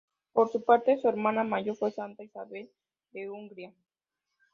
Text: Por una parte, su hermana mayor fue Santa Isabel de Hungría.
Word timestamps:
Por 0.33 0.49
una 0.51 0.65
parte, 0.65 0.97
su 0.99 1.07
hermana 1.07 1.43
mayor 1.43 1.75
fue 1.77 1.91
Santa 1.91 2.23
Isabel 2.23 2.71
de 3.11 3.29
Hungría. 3.29 3.71